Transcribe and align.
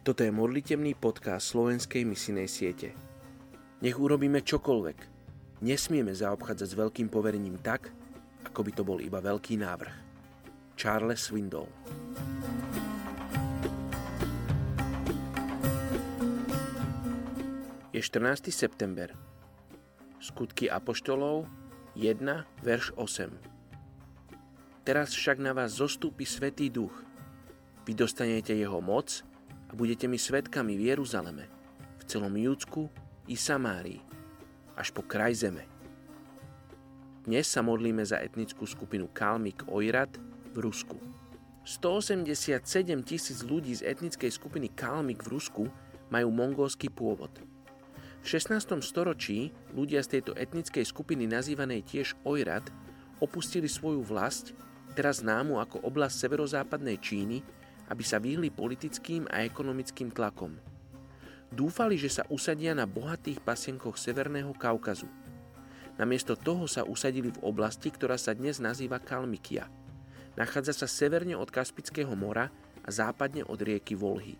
Toto 0.00 0.24
je 0.24 0.32
modlitebný 0.32 0.96
podcast 0.96 1.52
slovenskej 1.52 2.08
misinej 2.08 2.48
siete. 2.48 2.96
Nech 3.84 4.00
urobíme 4.00 4.40
čokoľvek, 4.40 4.98
nesmieme 5.60 6.16
zaobchádzať 6.16 6.68
s 6.72 6.78
veľkým 6.80 7.12
poverením 7.12 7.60
tak, 7.60 7.92
ako 8.48 8.64
by 8.64 8.72
to 8.72 8.80
bol 8.80 8.96
iba 8.96 9.20
veľký 9.20 9.60
návrh. 9.60 9.92
Charles 10.80 11.28
Swindoll 11.28 11.68
Je 17.92 18.00
14. 18.00 18.48
september. 18.48 19.12
Skutky 20.16 20.72
Apoštolov 20.72 21.44
1, 21.92 22.24
verš 22.64 22.96
8. 22.96 23.28
Teraz 24.80 25.12
však 25.12 25.36
na 25.44 25.52
vás 25.52 25.76
zostúpi 25.76 26.24
Svetý 26.24 26.72
Duch. 26.72 26.96
Vy 27.84 27.92
dostanete 27.92 28.56
jeho 28.56 28.80
moc 28.80 29.28
a 29.70 29.72
budete 29.78 30.10
mi 30.10 30.18
svetkami 30.18 30.74
v 30.74 30.90
Jeruzaleme, 30.90 31.46
v 32.02 32.04
celom 32.10 32.34
Júdsku 32.34 32.90
i 33.30 33.38
Samárii, 33.38 34.02
až 34.74 34.90
po 34.90 35.06
kraj 35.06 35.46
zeme. 35.46 35.62
Dnes 37.22 37.46
sa 37.46 37.62
modlíme 37.62 38.02
za 38.02 38.18
etnickú 38.18 38.66
skupinu 38.66 39.06
Kalmik 39.14 39.70
Ojrat 39.70 40.10
v 40.50 40.56
Rusku. 40.58 40.98
187 41.62 42.66
tisíc 43.06 43.46
ľudí 43.46 43.70
z 43.78 43.86
etnickej 43.86 44.32
skupiny 44.34 44.74
Kalmik 44.74 45.22
v 45.22 45.38
Rusku 45.38 45.64
majú 46.10 46.28
mongolský 46.34 46.90
pôvod. 46.90 47.30
V 48.20 48.26
16. 48.26 48.82
storočí 48.82 49.54
ľudia 49.70 50.02
z 50.02 50.18
tejto 50.18 50.34
etnickej 50.34 50.82
skupiny 50.82 51.30
nazývanej 51.30 51.86
tiež 51.86 52.18
Ojrat 52.26 52.66
opustili 53.22 53.70
svoju 53.70 54.02
vlast, 54.02 54.50
teraz 54.98 55.22
známu 55.22 55.62
ako 55.62 55.86
oblasť 55.86 56.26
severozápadnej 56.26 56.98
Číny, 56.98 57.46
aby 57.90 58.04
sa 58.06 58.22
vyhli 58.22 58.48
politickým 58.54 59.26
a 59.26 59.42
ekonomickým 59.42 60.14
tlakom. 60.14 60.54
Dúfali, 61.50 61.98
že 61.98 62.08
sa 62.08 62.22
usadia 62.30 62.70
na 62.78 62.86
bohatých 62.86 63.42
pasienkoch 63.42 63.98
Severného 63.98 64.54
Kaukazu. 64.54 65.10
Namiesto 65.98 66.38
toho 66.38 66.70
sa 66.70 66.86
usadili 66.86 67.34
v 67.34 67.42
oblasti, 67.42 67.90
ktorá 67.90 68.14
sa 68.14 68.30
dnes 68.32 68.62
nazýva 68.62 69.02
Kalmikia. 69.02 69.66
Nachádza 70.38 70.72
sa 70.72 70.88
severne 70.88 71.34
od 71.34 71.50
Kaspického 71.50 72.14
mora 72.14 72.48
a 72.86 72.88
západne 72.88 73.42
od 73.44 73.58
rieky 73.58 73.98
Volhy. 73.98 74.38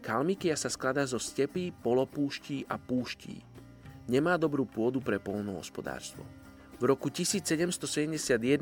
Kalmikia 0.00 0.56
sa 0.56 0.72
skladá 0.72 1.04
zo 1.04 1.20
stepí, 1.20 1.70
polopúští 1.70 2.64
a 2.66 2.80
púští. 2.80 3.44
Nemá 4.08 4.40
dobrú 4.40 4.64
pôdu 4.64 5.00
pre 5.00 5.20
polnohospodárstvo. 5.20 6.43
V 6.84 6.92
roku 6.92 7.08
1771 7.08 8.60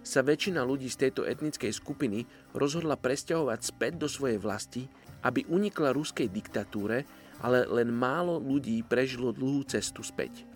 sa 0.00 0.20
väčšina 0.24 0.64
ľudí 0.64 0.88
z 0.88 1.04
tejto 1.04 1.28
etnickej 1.28 1.68
skupiny 1.68 2.24
rozhodla 2.56 2.96
presťahovať 2.96 3.60
späť 3.60 4.00
do 4.00 4.08
svojej 4.08 4.40
vlasti, 4.40 4.88
aby 5.20 5.44
unikla 5.44 5.92
ruskej 5.92 6.32
diktatúre, 6.32 7.04
ale 7.44 7.68
len 7.68 7.92
málo 7.92 8.40
ľudí 8.40 8.80
prežilo 8.88 9.36
dlhú 9.36 9.68
cestu 9.68 10.00
späť. 10.00 10.48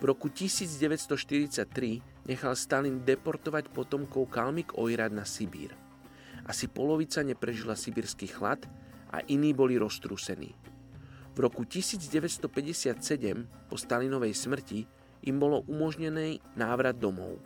V 0.00 0.08
roku 0.08 0.32
1943 0.32 2.24
nechal 2.24 2.56
Stalin 2.56 3.04
deportovať 3.04 3.68
potomkov 3.68 4.32
Kalmik 4.32 4.80
Ojrad 4.80 5.12
na 5.12 5.28
Sibír. 5.28 5.76
Asi 6.48 6.72
polovica 6.72 7.20
neprežila 7.20 7.76
sibirský 7.76 8.32
chlad 8.32 8.64
a 9.12 9.20
iní 9.28 9.52
boli 9.52 9.76
roztrúsení. 9.76 10.56
V 11.36 11.38
roku 11.44 11.68
1957 11.68 12.48
po 13.68 13.76
Stalinovej 13.76 14.32
smrti 14.32 15.03
im 15.24 15.40
bolo 15.40 15.64
umožnený 15.66 16.44
návrat 16.54 17.00
domov. 17.00 17.40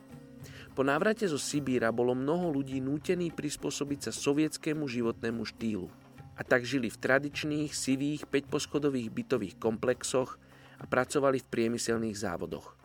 Po 0.79 0.87
návrate 0.87 1.27
zo 1.27 1.39
Sibíra 1.39 1.91
bolo 1.91 2.15
mnoho 2.15 2.55
ľudí 2.55 2.79
nútený 2.79 3.35
prispôsobiť 3.35 4.11
sa 4.11 4.13
sovietskému 4.15 4.87
životnému 4.87 5.43
štýlu 5.43 5.91
a 6.39 6.47
tak 6.47 6.63
žili 6.63 6.87
v 6.87 7.01
tradičných, 7.03 7.75
sivých, 7.75 8.31
5-poschodových 8.31 9.11
bytových 9.11 9.55
komplexoch 9.59 10.39
a 10.79 10.87
pracovali 10.87 11.43
v 11.43 11.51
priemyselných 11.51 12.15
závodoch. 12.15 12.79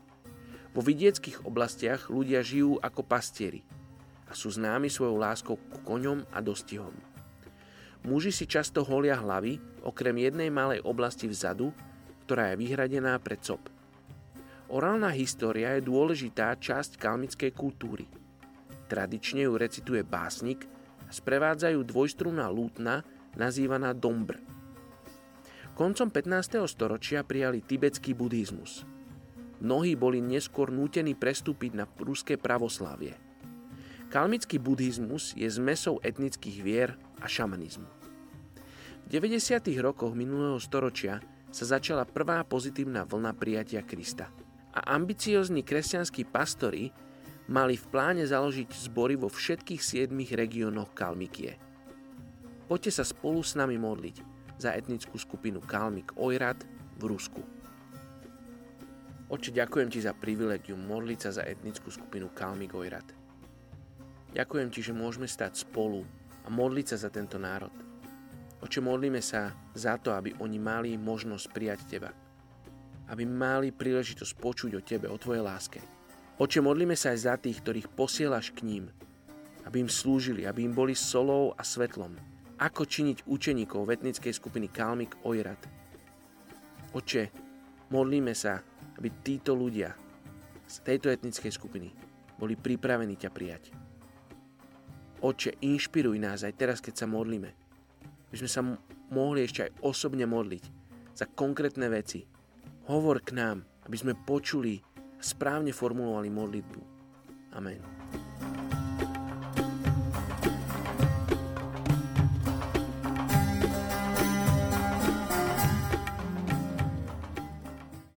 Vo 0.74 0.82
vidieckých 0.82 1.46
oblastiach 1.46 2.10
ľudia 2.10 2.42
žijú 2.42 2.82
ako 2.82 3.06
pastieri 3.06 3.62
a 4.26 4.34
sú 4.34 4.50
známi 4.50 4.90
svojou 4.90 5.22
láskou 5.22 5.62
k 5.62 5.86
koňom 5.86 6.26
a 6.34 6.42
dostihom. 6.42 6.98
Muži 8.04 8.34
si 8.34 8.50
často 8.50 8.82
holia 8.82 9.22
hlavy, 9.22 9.62
okrem 9.86 10.18
jednej 10.18 10.50
malej 10.50 10.82
oblasti 10.82 11.30
vzadu, 11.30 11.70
ktorá 12.26 12.52
je 12.52 12.60
vyhradená 12.66 13.22
pre 13.22 13.38
cop. 13.38 13.62
Orálna 14.74 15.14
história 15.14 15.78
je 15.78 15.86
dôležitá 15.86 16.58
časť 16.58 16.98
kalmickej 16.98 17.54
kultúry. 17.54 18.10
Tradične 18.90 19.46
ju 19.46 19.54
recituje 19.54 20.02
básnik 20.02 20.66
a 21.06 21.14
sprevádzajú 21.14 21.78
dvojstrunná 21.86 22.50
lútna 22.50 23.06
nazývaná 23.38 23.94
Dombr. 23.94 24.42
Koncom 25.78 26.10
15. 26.10 26.66
storočia 26.66 27.22
prijali 27.22 27.62
tibetský 27.62 28.18
buddhizmus. 28.18 28.82
Mnohí 29.62 29.94
boli 29.94 30.26
neskôr 30.26 30.74
nútení 30.74 31.14
prestúpiť 31.14 31.78
na 31.78 31.86
ruské 32.02 32.42
pravoslávie. 32.42 33.14
Kalmický 34.10 34.58
buddhizmus 34.58 35.38
je 35.38 35.54
zmesou 35.54 36.02
etnických 36.02 36.58
vier 36.66 36.98
a 37.22 37.30
šamanizmu. 37.30 37.90
V 39.06 39.08
90. 39.22 39.38
rokoch 39.86 40.18
minulého 40.18 40.58
storočia 40.58 41.22
sa 41.54 41.78
začala 41.78 42.10
prvá 42.10 42.42
pozitívna 42.42 43.06
vlna 43.06 43.38
prijatia 43.38 43.86
Krista– 43.86 44.34
a 44.74 44.98
ambiciozní 44.98 45.62
kresťanskí 45.62 46.26
pastori 46.34 46.90
mali 47.46 47.78
v 47.78 47.86
pláne 47.94 48.26
založiť 48.26 48.74
zbory 48.90 49.14
vo 49.14 49.30
všetkých 49.30 49.82
siedmých 49.82 50.34
regiónoch 50.34 50.98
Kalmikie. 50.98 51.62
Poďte 52.66 52.92
sa 52.98 53.04
spolu 53.06 53.46
s 53.46 53.54
nami 53.54 53.78
modliť 53.78 54.18
za 54.58 54.74
etnickú 54.74 55.20
skupinu 55.22 55.62
Kalmik 55.62 56.18
Ojrat 56.18 56.58
v 56.98 57.04
Rusku. 57.06 57.42
Oče, 59.30 59.54
ďakujem 59.54 59.90
Ti 59.94 60.00
za 60.10 60.14
privilegium 60.14 60.82
modliť 60.82 61.20
sa 61.20 61.42
za 61.42 61.44
etnickú 61.46 61.94
skupinu 61.94 62.34
Kalmik 62.34 62.74
Ojrat. 62.74 63.06
Ďakujem 64.34 64.70
Ti, 64.74 64.80
že 64.90 64.94
môžeme 64.98 65.30
stať 65.30 65.62
spolu 65.62 66.02
a 66.46 66.48
modliť 66.50 66.96
sa 66.96 66.98
za 66.98 67.10
tento 67.14 67.38
národ. 67.38 67.74
Oče, 68.64 68.80
modlíme 68.82 69.22
sa 69.22 69.54
za 69.76 70.00
to, 70.00 70.16
aby 70.16 70.34
oni 70.40 70.58
mali 70.58 70.90
možnosť 70.98 71.46
prijať 71.54 71.82
Teba– 71.86 72.12
aby 73.12 73.28
mali 73.28 73.76
príležitosť 73.76 74.34
počuť 74.40 74.72
o 74.78 74.82
Tebe, 74.86 75.12
o 75.12 75.18
Tvojej 75.20 75.44
láske. 75.44 75.80
Oče, 76.40 76.64
modlíme 76.64 76.98
sa 76.98 77.12
aj 77.14 77.20
za 77.20 77.36
tých, 77.38 77.62
ktorých 77.62 77.92
posielaš 77.94 78.56
k 78.56 78.66
ním, 78.66 78.86
aby 79.68 79.84
im 79.84 79.92
slúžili, 79.92 80.48
aby 80.48 80.66
im 80.66 80.74
boli 80.74 80.98
solou 80.98 81.54
a 81.56 81.64
svetlom. 81.64 82.16
Ako 82.58 82.88
činiť 82.88 83.28
učeníkov 83.28 83.86
v 83.86 83.94
etnickej 84.00 84.34
skupiny 84.34 84.72
Kalmik 84.72 85.20
Ojrat. 85.28 85.60
Oče, 86.94 87.30
modlíme 87.92 88.32
sa, 88.34 88.62
aby 88.98 89.10
títo 89.22 89.58
ľudia 89.58 89.94
z 90.68 90.76
tejto 90.82 91.12
etnickej 91.12 91.52
skupiny 91.54 91.90
boli 92.40 92.58
pripravení 92.58 93.14
ťa 93.20 93.30
prijať. 93.30 93.64
Oče, 95.24 95.56
inšpiruj 95.64 96.18
nás 96.20 96.44
aj 96.44 96.54
teraz, 96.58 96.80
keď 96.84 97.04
sa 97.04 97.08
modlíme. 97.08 97.52
My 98.34 98.36
sme 98.36 98.50
sa 98.50 98.66
mohli 99.14 99.46
ešte 99.46 99.70
aj 99.70 99.72
osobne 99.86 100.26
modliť 100.26 100.64
za 101.14 101.30
konkrétne 101.30 101.88
veci, 101.88 102.26
Hovor 102.84 103.24
k 103.24 103.32
nám, 103.32 103.64
aby 103.88 103.96
sme 103.96 104.14
počuli 104.28 104.84
správne 105.24 105.72
formulovali 105.72 106.28
modlitbu. 106.28 106.82
Amen. 107.56 108.03